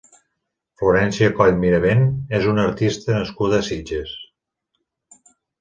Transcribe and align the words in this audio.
Florència 0.81 1.27
Coll 1.41 1.53
Mirabent 1.65 2.01
és 2.39 2.49
una 2.53 2.65
artista 2.71 3.21
nascuda 3.21 3.61
a 3.61 3.67
Sitges. 3.71 4.19